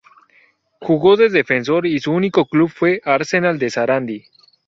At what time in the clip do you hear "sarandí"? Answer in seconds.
3.69-4.23